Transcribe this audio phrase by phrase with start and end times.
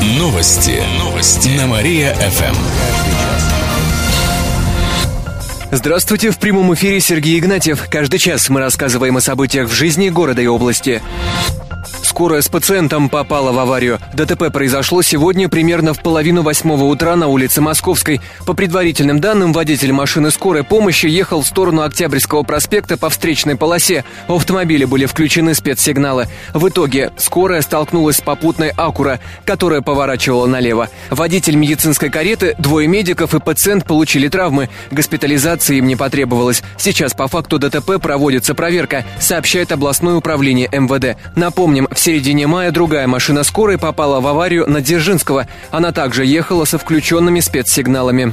[0.00, 0.80] Новости.
[0.96, 1.48] Новости.
[1.56, 2.54] На Мария-ФМ.
[5.72, 7.88] Здравствуйте, в прямом эфире Сергей Игнатьев.
[7.90, 11.02] Каждый час мы рассказываем о событиях в жизни города и области.
[12.18, 14.00] Скорая с пациентом попала в аварию.
[14.12, 18.20] ДТП произошло сегодня примерно в половину восьмого утра на улице Московской.
[18.44, 24.04] По предварительным данным, водитель машины скорой помощи ехал в сторону Октябрьского проспекта по встречной полосе.
[24.26, 26.26] В автомобиле были включены спецсигналы.
[26.54, 30.90] В итоге скорая столкнулась с попутной Акура, которая поворачивала налево.
[31.10, 34.70] Водитель медицинской кареты, двое медиков и пациент получили травмы.
[34.90, 36.64] Госпитализации им не потребовалось.
[36.78, 41.16] Сейчас по факту ДТП проводится проверка, сообщает областное управление МВД.
[41.36, 45.46] Напомним, все середине мая другая машина скорой попала в аварию на Дзержинского.
[45.70, 48.32] Она также ехала со включенными спецсигналами.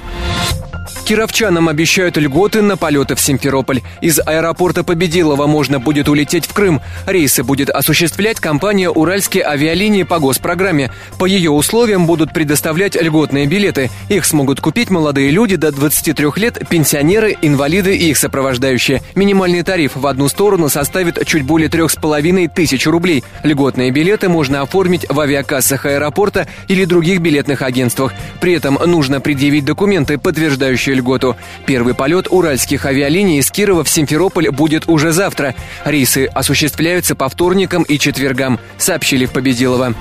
[1.06, 3.82] Кировчанам обещают льготы на полеты в Симферополь.
[4.02, 6.82] Из аэропорта Победилова можно будет улететь в Крым.
[7.06, 10.92] Рейсы будет осуществлять компания «Уральские авиалинии» по госпрограмме.
[11.20, 13.92] По ее условиям будут предоставлять льготные билеты.
[14.10, 19.04] Их смогут купить молодые люди до 23 лет, пенсионеры, инвалиды и их сопровождающие.
[19.14, 23.24] Минимальный тариф в одну сторону составит чуть более 3,5 тысяч рублей.
[23.44, 28.12] Льготные билеты можно оформить в авиакассах аэропорта или других билетных агентствах.
[28.42, 31.36] При этом нужно предъявить документы, подтверждающие льготу.
[31.66, 35.56] Первый полет уральских авиалиний из Кирова в Симферополь будет уже завтра.
[35.84, 39.94] Рейсы осуществляются по вторникам и четвергам, сообщили в Победилово.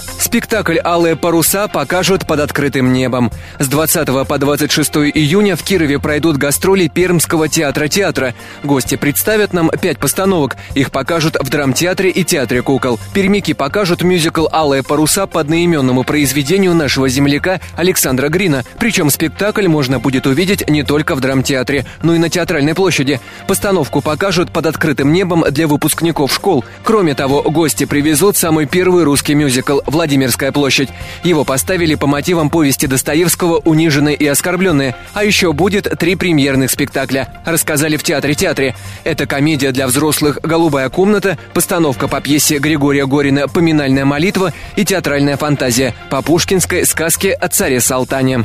[0.00, 3.30] Спектакль «Алые паруса» покажут под открытым небом.
[3.60, 8.34] С 20 по 26 июня в Кирове пройдут гастроли Пермского театра театра.
[8.64, 10.56] Гости представят нам пять постановок.
[10.74, 12.98] Их покажут в драмтеатре и театре кукол.
[13.12, 18.64] Пермики покажут мюзикл «Алые паруса» по одноименному произведению нашего земляка Александра Грина.
[18.78, 23.20] Причем спектакль можно будет увидеть не только в драмтеатре, но и на театральной площади.
[23.46, 26.64] Постановку покажут под открытым небом для выпускников школ.
[26.82, 30.88] Кроме того, гости привезут самый первый русский мюзикл «Владимирская площадь».
[31.22, 34.94] Его поставили по мотивам повести Достоевского «Униженные и оскорбленные».
[35.12, 37.28] А еще будет три премьерных спектакля.
[37.44, 38.74] Рассказали в театре-театре.
[39.04, 45.36] Это комедия для взрослых «Голубая комната», постановка по пьесе Григория Горина «Поминальная молитва» и театральная
[45.36, 48.44] фантазия по пушкинской сказке о царе Салтане.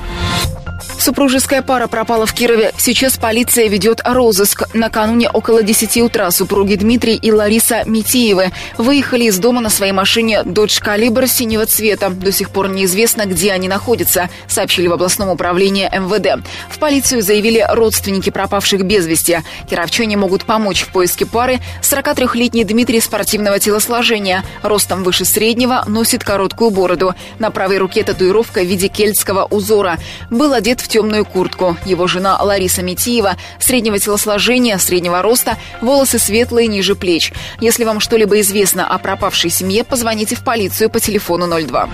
[1.00, 2.73] Супружеская пара пропала в Кирове.
[2.78, 4.63] Сейчас полиция ведет розыск.
[4.73, 10.41] Накануне около 10 утра супруги Дмитрий и Лариса Митиевы выехали из дома на своей машине
[10.45, 12.09] Dodge Caliber синего цвета.
[12.09, 16.44] До сих пор неизвестно, где они находятся, сообщили в областном управлении МВД.
[16.69, 19.39] В полицию заявили родственники пропавших без вести.
[19.69, 21.59] Кировчане могут помочь в поиске пары.
[21.81, 27.16] 43-летний Дмитрий спортивного телосложения, ростом выше среднего, носит короткую бороду.
[27.39, 29.97] На правой руке татуировка в виде кельтского узора.
[30.29, 31.78] Был одет одет в темную куртку.
[31.84, 37.34] Его жена Лариса Митиева, среднего телосложения, среднего роста, волосы светлые ниже плеч.
[37.59, 41.90] Если вам что-либо известно о пропавшей семье, позвоните в полицию по телефону 02.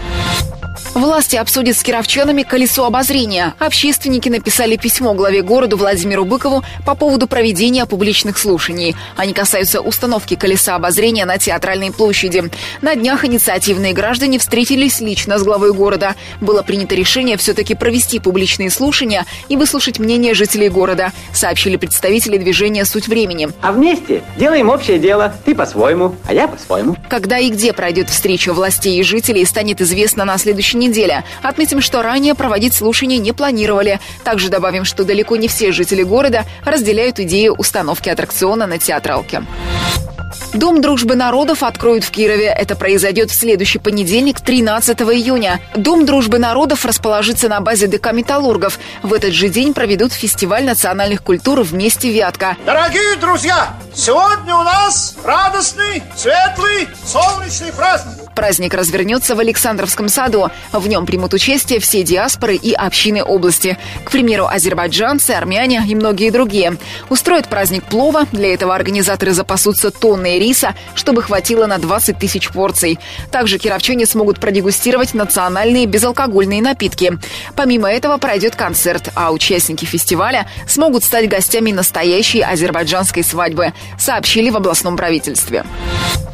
[0.95, 3.53] Власти обсудят с кировчанами колесо обозрения.
[3.59, 8.95] Общественники написали письмо главе города Владимиру Быкову по поводу проведения публичных слушаний.
[9.17, 12.49] Они касаются установки колеса обозрения на Театральной площади.
[12.81, 16.15] На днях инициативные граждане встретились лично с главой города.
[16.39, 22.85] Было принято решение все-таки провести публичные слушания и выслушать мнение жителей города, сообщили представители движения
[22.85, 23.49] «Суть времени».
[23.61, 25.35] А вместе делаем общее дело.
[25.43, 26.95] Ты по-своему, а я по-своему.
[27.09, 30.84] Когда и где пройдет встреча властей и жителей, станет известно на следующей неделе.
[31.41, 33.99] Отметим, что ранее проводить слушания не планировали.
[34.23, 39.43] Также добавим, что далеко не все жители города разделяют идею установки аттракциона на театралке.
[40.53, 42.47] Дом дружбы народов откроют в Кирове.
[42.47, 45.59] Это произойдет в следующий понедельник, 13 июня.
[45.75, 48.79] Дом дружбы народов расположится на базе ДК «Металлургов».
[49.03, 52.55] В этот же день проведут фестиваль национальных культур «Вместе Вятка».
[52.65, 58.24] Дорогие друзья, сегодня у нас радостный, светлый, солнечный праздник.
[58.35, 60.49] Праздник развернется в Александровском саду.
[60.73, 63.77] В нем примут участие все диаспоры и общины области.
[64.03, 66.77] К примеру, азербайджанцы, армяне и многие другие.
[67.09, 68.25] Устроят праздник плова.
[68.33, 72.99] Для этого организаторы запасутся тонной риса, чтобы хватило на 20 тысяч порций.
[73.31, 77.17] Также кировчане смогут продегустировать национальные безалкогольные напитки.
[77.55, 84.57] Помимо этого пройдет концерт, а участники фестиваля смогут стать гостями настоящей азербайджанской свадьбы, сообщили в
[84.57, 85.63] областном правительстве.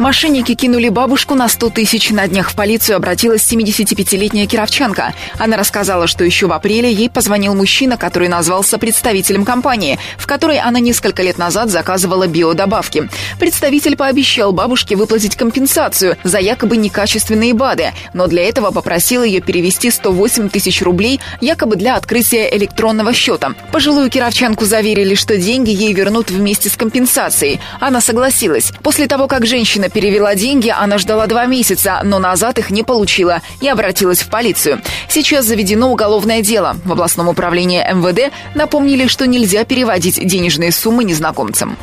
[0.01, 5.13] Мошенники кинули бабушку на 100 тысяч на днях в полицию обратилась 75-летняя кировчанка.
[5.37, 10.57] Она рассказала, что еще в апреле ей позвонил мужчина, который назвался представителем компании, в которой
[10.57, 13.09] она несколько лет назад заказывала биодобавки.
[13.37, 19.91] Представитель пообещал бабушке выплатить компенсацию за якобы некачественные БАДы, но для этого попросил ее перевести
[19.91, 23.53] 108 тысяч рублей якобы для открытия электронного счета.
[23.71, 27.59] Пожилую кировчанку заверили, что деньги ей вернут вместе с компенсацией.
[27.79, 28.73] Она согласилась.
[28.81, 33.41] После того, как женщина перевела деньги, она ждала два месяца, но назад их не получила
[33.59, 34.81] и обратилась в полицию.
[35.09, 36.77] Сейчас заведено уголовное дело.
[36.85, 41.77] В областном управлении МВД напомнили, что нельзя переводить денежные суммы незнакомцам.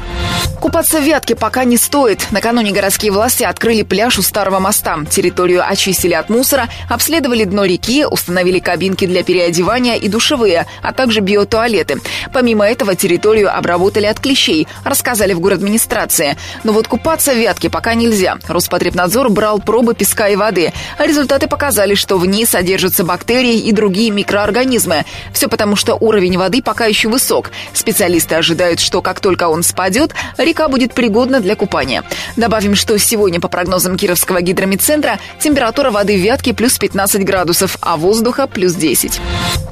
[0.61, 2.29] Купаться в Вятке пока не стоит.
[2.31, 4.99] Накануне городские власти открыли пляж у Старого моста.
[5.11, 11.21] Территорию очистили от мусора, обследовали дно реки, установили кабинки для переодевания и душевые, а также
[11.21, 12.01] биотуалеты.
[12.33, 16.37] Помимо этого территорию обработали от клещей, рассказали в администрации.
[16.65, 18.39] Но вот купаться в Вятке пока нельзя.
[18.49, 20.73] Роспотребнадзор брал пробы песка и воды.
[20.99, 25.05] Результаты показали, что в ней содержатся бактерии и другие микроорганизмы.
[25.33, 27.51] Все потому, что уровень воды пока еще высок.
[27.75, 32.05] Специалисты ожидают, что как только он спадет, река будет пригодна для купания.
[32.37, 37.97] Добавим, что сегодня, по прогнозам Кировского гидромедцентра, температура воды в Вятке плюс 15 градусов, а
[37.97, 39.21] воздуха плюс 10.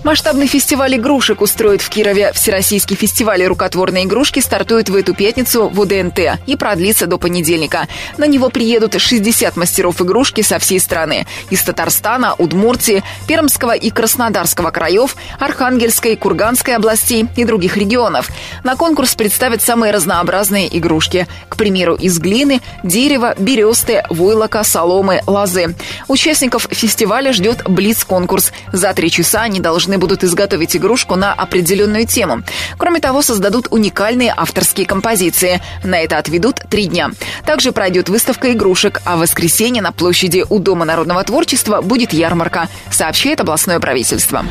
[0.05, 2.33] Масштабный фестиваль игрушек устроит в Кирове.
[2.33, 7.89] Всероссийский фестиваль рукотворной игрушки стартует в эту пятницу в УДНТ и продлится до понедельника.
[8.17, 11.27] На него приедут 60 мастеров игрушки со всей страны.
[11.51, 18.31] Из Татарстана, Удмуртии, Пермского и Краснодарского краев, Архангельской, Курганской областей и других регионов.
[18.65, 21.27] На конкурс представят самые разнообразные игрушки.
[21.49, 25.75] К примеру, из глины, дерева, бересты, войлока, соломы, лозы.
[26.09, 28.53] Участников фестиваля ждет Блиц-конкурс.
[28.73, 32.43] За три часа они должны будут изготовить игрушку на определенную тему.
[32.79, 35.63] Кроме того, создадут уникальные авторские композиции.
[35.83, 37.11] На это отведут три дня.
[37.45, 42.69] Также пройдет выставка игрушек, а в воскресенье на площади у Дома народного творчества будет ярмарка,
[42.91, 44.45] сообщает областное правительство.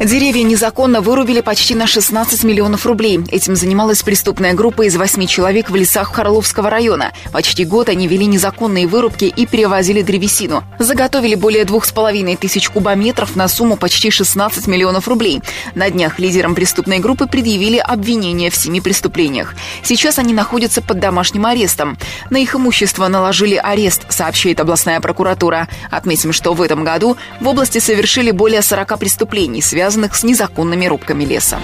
[0.00, 3.20] Деревья незаконно вырубили почти на 16 миллионов рублей.
[3.30, 7.12] Этим занималась преступная группа из восьми человек в лесах Харловского района.
[7.32, 10.62] Почти год они вели незаконные вырубки и перевозили древесину.
[10.78, 15.42] Заготовили более двух с половиной тысяч кубометров на сумму почти 16 миллионов рублей.
[15.74, 19.54] На днях лидерам преступной группы предъявили обвинения в семи преступлениях.
[19.82, 21.96] Сейчас они находятся под домашним арестом.
[22.30, 25.68] На их имущество наложили арест, сообщает областная прокуратура.
[25.90, 31.24] Отметим, что в этом году в области совершили более 40 преступлений, связанных с незаконными рубками
[31.24, 31.58] леса.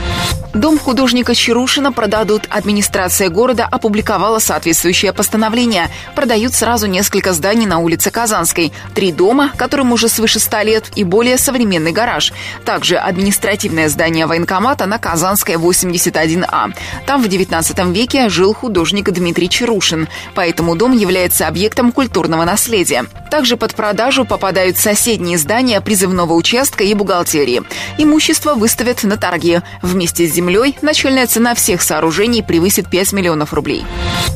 [0.55, 2.47] Дом художника Чарушина продадут.
[2.49, 5.89] Администрация города опубликовала соответствующее постановление.
[6.15, 8.73] Продают сразу несколько зданий на улице Казанской.
[8.95, 12.33] Три дома, которым уже свыше 100 лет, и более современный гараж.
[12.65, 16.73] Также административное здание военкомата на Казанской 81А.
[17.07, 20.09] Там в 19 веке жил художник Дмитрий Чарушин.
[20.35, 21.18] Поэтому дом является
[21.49, 23.07] объектом культурного наследия.
[23.31, 27.63] Также под продажу попадают соседние здания призывного участка и бухгалтерии.
[27.99, 29.61] Имущество выставят на торги.
[29.83, 33.85] Вместе с землей начальная цена всех сооружений превысит 5 миллионов рублей.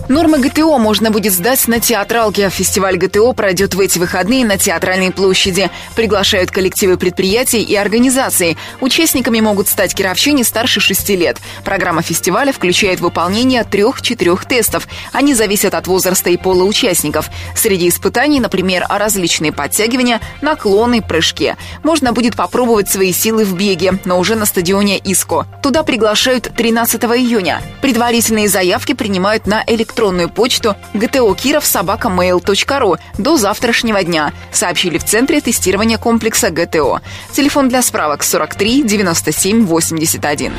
[0.08, 2.50] Нормы ГТО можно будет сдать на театралке.
[2.50, 5.70] Фестиваль ГТО пройдет в эти выходные на Театральной площади.
[5.94, 8.58] Приглашают коллективы предприятий и организаций.
[8.80, 11.38] Участниками могут стать кировчане старше 6 лет.
[11.64, 14.86] Программа фестиваля включает выполнение трех-четырех тестов.
[15.12, 17.28] Они зависят от возраста и пола участников.
[17.54, 21.54] Среди испытаний, например, различные подтягивания, наклоны, прыжки.
[21.82, 25.46] Можно будет попробовать свои силы в беге, но уже на стадионе ИСКО.
[25.62, 27.60] Туда приглашают 13 июня.
[27.82, 36.50] Предварительные заявки принимают на электронную почту gtokirov.mail.ru до завтрашнего дня, сообщили в Центре тестирования комплекса
[36.50, 37.00] ГТО.
[37.32, 40.52] Телефон для справок 43 97 81.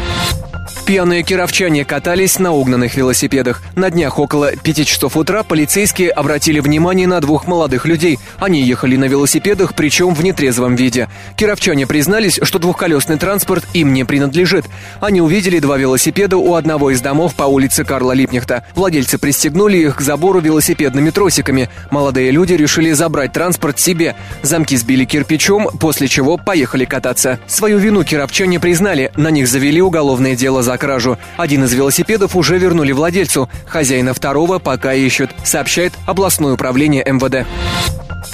[0.85, 3.61] Пьяные кировчане катались на угнанных велосипедах.
[3.73, 8.19] На днях около пяти часов утра полицейские обратили внимание на двух молодых людей.
[8.37, 11.07] Они ехали на велосипедах, причем в нетрезвом виде.
[11.37, 14.65] Кировчане признались, что двухколесный транспорт им не принадлежит.
[14.99, 18.65] Они увидели два велосипеда у одного из домов по улице Карла Липнихта.
[18.75, 21.69] Владельцы пристегнули их к забору велосипедными тросиками.
[21.91, 24.17] Молодые люди решили забрать транспорт себе.
[24.41, 27.39] Замки сбили кирпичом, после чего поехали кататься.
[27.47, 31.17] Свою вину кировчане признали, на них завели уголовное дело за кражу.
[31.37, 33.49] Один из велосипедов уже вернули владельцу.
[33.67, 37.47] Хозяина второго пока ищут, сообщает областное управление МВД.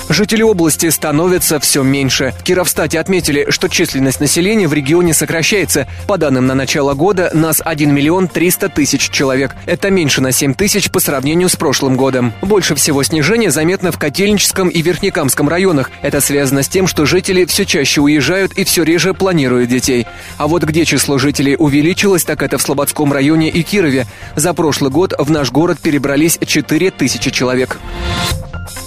[0.10, 2.34] Жители области становятся все меньше.
[2.40, 5.88] В Кировстате отметили, что численность населения в регионе сокращается.
[6.08, 9.56] По данным на начало года, нас 1 миллион 300 тысяч человек.
[9.68, 12.34] Это меньше на 7 тысяч по сравнению с прошлым годом.
[12.42, 15.92] Больше всего снижение заметно в Котельническом и Верхнекамском районах.
[16.02, 20.08] Это связано с тем, что жители все чаще уезжают и все реже планируют детей.
[20.38, 24.08] А вот где число жителей увеличилось, так это в Слободском районе и Кирове.
[24.36, 27.78] За прошлый год в наш город перебрались 4 тысячи человек.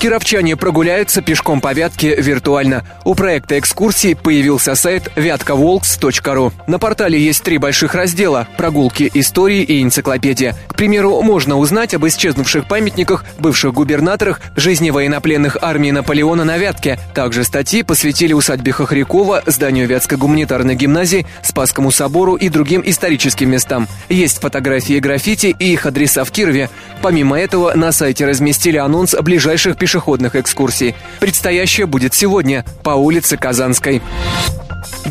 [0.03, 2.85] Кировчане прогуляются пешком по Вятке виртуально.
[3.05, 6.53] У проекта экскурсии появился сайт вятковолкс.ру.
[6.67, 10.57] На портале есть три больших раздела– прогулки, истории и энциклопедия.
[10.67, 16.99] К примеру, можно узнать об исчезнувших памятниках, бывших губернаторах, жизни военнопленных армии Наполеона на Вятке.
[17.15, 23.87] Также статьи посвятили усадьбе Хохрякова, зданию Вятской гуманитарной гимназии, Спасскому собору и другим историческим местам.
[24.09, 26.71] Есть фотографии граффити и их адреса в Кирове.
[27.03, 30.95] Помимо этого, на сайте разместили анонс ближайших пешеходных пешеходных экскурсий.
[31.21, 34.01] Предстоящее будет сегодня по улице Казанской.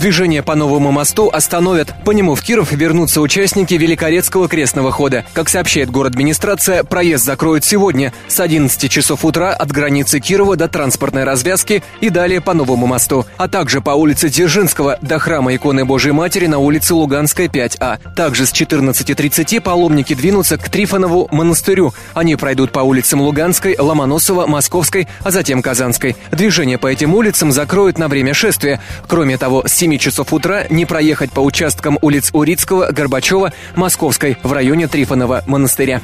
[0.02, 1.94] Движение по новому мосту остановят.
[2.04, 5.26] По нему в Киров вернутся участники Великорецкого крестного хода.
[5.34, 10.68] Как сообщает город администрация, проезд закроют сегодня с 11 часов утра от границы Кирова до
[10.68, 15.86] транспортной развязки и далее по новому мосту, а также по улице Дзержинского до храма иконы
[15.86, 18.00] Божьей Матери на улице Луганская 5А.
[18.16, 21.94] Также с 14.30 паломники двинутся к Трифонову монастырю.
[22.16, 26.16] Они пройдут по улицам Луганской, Ломоносова, Московской, а затем Казанской.
[26.32, 28.82] Движение по этим улицам закроют на время шествия.
[29.08, 34.52] Кроме того, с 7 часов утра не проехать по участкам улиц Урицкого, Горбачева, Московской в
[34.52, 36.02] районе Трифонова монастыря.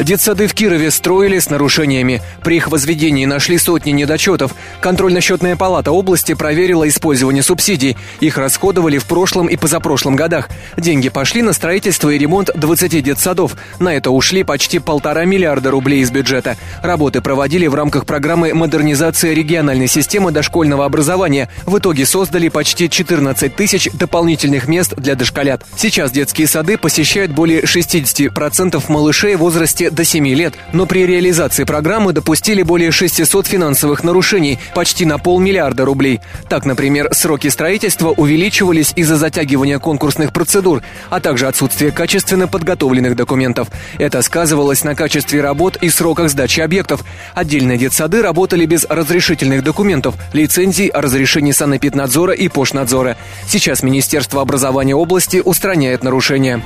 [0.00, 2.22] Детсады в Кирове строили с нарушениями.
[2.42, 4.54] При их возведении нашли сотни недочетов.
[4.80, 7.98] Контрольно-счетная палата области проверила использование субсидий.
[8.20, 10.48] Их расходовали в прошлом и позапрошлом годах.
[10.78, 13.56] Деньги пошли на строительство и ремонт 20 детсадов.
[13.78, 16.56] На это ушли почти полтора миллиарда рублей из бюджета.
[16.82, 21.50] Работы проводили в рамках программы модернизации региональной системы дошкольного образования.
[21.66, 25.66] В итоге создали почти 14 тысяч дополнительных мест для дошколят.
[25.76, 31.64] Сейчас детские сады посещают более 60% малышей в возрасте до 7 лет, но при реализации
[31.64, 36.20] программы допустили более 600 финансовых нарушений, почти на полмиллиарда рублей.
[36.48, 43.68] Так, например, сроки строительства увеличивались из-за затягивания конкурсных процедур, а также отсутствия качественно подготовленных документов.
[43.98, 47.04] Это сказывалось на качестве работ и сроках сдачи объектов.
[47.34, 53.16] Отдельные детсады работали без разрешительных документов, лицензий о разрешении санэпиднадзора и пошнадзора.
[53.46, 56.62] Сейчас Министерство образования области устраняет нарушения.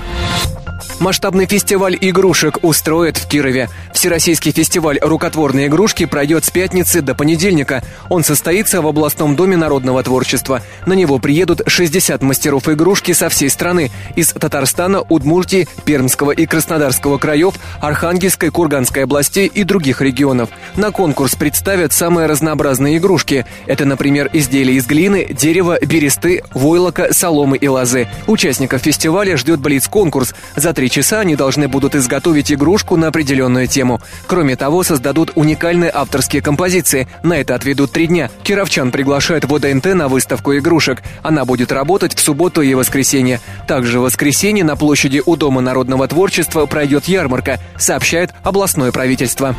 [1.01, 3.69] Масштабный фестиваль игрушек устроят в Кирове.
[3.93, 7.83] Всероссийский фестиваль рукотворные игрушки пройдет с пятницы до понедельника.
[8.09, 10.63] Он состоится в областном доме народного творчества.
[10.87, 13.91] На него приедут 60 мастеров игрушки со всей страны.
[14.15, 20.51] Из Татарстана, Удмуртии, Пермского и Краснодарского краев, Архангельской, Курганской областей и других регионов.
[20.77, 23.47] На конкурс представят самые разнообразные игрушки.
[23.67, 28.07] Это, например, изделия из глины, дерева, бересты, войлока, соломы и лозы.
[28.27, 30.35] Участников фестиваля ждет блиц-конкурс.
[30.55, 34.01] За три часа они должны будут изготовить игрушку на определенную тему.
[34.27, 37.09] Кроме того, создадут уникальные авторские композиции.
[37.23, 38.31] На это отведут три дня.
[38.43, 41.03] Кировчан приглашают в ОДНТ на выставку игрушек.
[41.23, 43.41] Она будет работать в субботу и воскресенье.
[43.67, 49.57] Также в воскресенье на площади у Дома народного творчества пройдет ярмарка, сообщает областное правительство.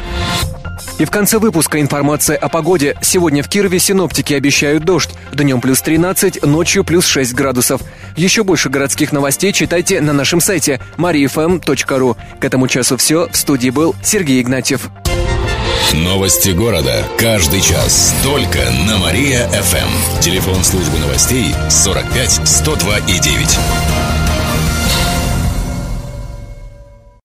[0.99, 2.95] И в конце выпуска информация о погоде.
[3.01, 5.11] Сегодня в Кирове синоптики обещают дождь.
[5.33, 7.81] Днем плюс 13, ночью плюс 6 градусов.
[8.15, 12.17] Еще больше городских новостей читайте на нашем сайте mariafm.ru.
[12.39, 13.27] К этому часу все.
[13.31, 14.89] В студии был Сергей Игнатьев.
[15.93, 17.05] Новости города.
[17.17, 18.13] Каждый час.
[18.23, 20.19] Только на Мария-ФМ.
[20.19, 24.04] Телефон службы новостей 45 102 и 9.